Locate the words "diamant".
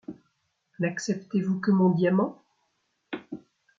1.91-2.41